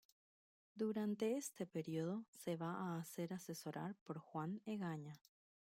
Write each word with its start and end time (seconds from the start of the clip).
Durante 0.73 1.37
este 1.37 1.67
período 1.67 2.25
se 2.31 2.57
va 2.57 2.73
a 2.73 2.97
hacer 2.97 3.33
asesorar 3.35 3.95
por 4.03 4.17
Juan 4.17 4.59
Egaña. 4.65 5.13